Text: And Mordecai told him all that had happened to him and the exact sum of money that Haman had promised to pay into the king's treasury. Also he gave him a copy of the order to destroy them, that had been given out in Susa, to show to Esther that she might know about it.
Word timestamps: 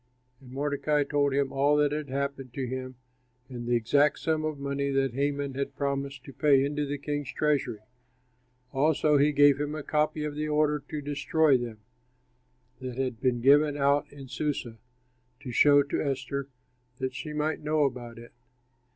And 0.39 0.51
Mordecai 0.51 1.03
told 1.03 1.31
him 1.31 1.53
all 1.53 1.77
that 1.77 1.91
had 1.91 2.09
happened 2.09 2.55
to 2.55 2.65
him 2.65 2.95
and 3.47 3.67
the 3.67 3.75
exact 3.75 4.17
sum 4.17 4.43
of 4.43 4.57
money 4.57 4.89
that 4.89 5.13
Haman 5.13 5.53
had 5.53 5.75
promised 5.75 6.23
to 6.23 6.33
pay 6.33 6.65
into 6.65 6.87
the 6.87 6.97
king's 6.97 7.31
treasury. 7.31 7.81
Also 8.73 9.17
he 9.17 9.31
gave 9.31 9.61
him 9.61 9.75
a 9.75 9.83
copy 9.83 10.23
of 10.23 10.33
the 10.33 10.47
order 10.47 10.83
to 10.89 11.01
destroy 11.03 11.55
them, 11.55 11.81
that 12.79 12.97
had 12.97 13.21
been 13.21 13.41
given 13.41 13.77
out 13.77 14.11
in 14.11 14.27
Susa, 14.27 14.79
to 15.39 15.51
show 15.51 15.83
to 15.83 16.01
Esther 16.01 16.47
that 16.97 17.13
she 17.13 17.31
might 17.31 17.61
know 17.61 17.83
about 17.83 18.17
it. 18.17 18.31